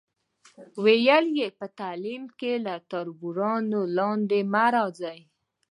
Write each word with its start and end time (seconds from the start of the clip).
ویل 0.83 1.25
یې، 1.39 1.47
په 1.59 1.65
تعلیم 1.79 2.23
کې 2.39 2.51
له 2.65 2.73
تربورانو 2.91 3.79
لاندې 3.97 4.39
مه 4.53 4.65
راځئ. 4.75 5.19